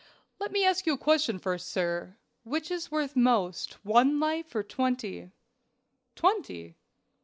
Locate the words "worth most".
2.89-3.75